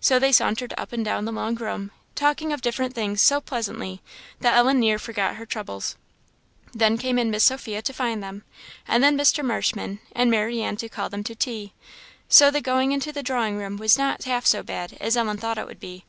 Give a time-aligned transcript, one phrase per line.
[0.00, 4.02] So they sauntered up and down the long room, talking of different things, so pleasantly,
[4.40, 5.94] that Ellen near forgot her troubles.
[6.74, 8.42] Then came in Miss Sophia to find them,
[8.88, 9.44] and then Mr.
[9.44, 11.72] Marshman, and Marianne to call them to tea;
[12.28, 15.56] so the going into the drawing room was not half so bad as Ellen thought
[15.56, 16.04] it would be.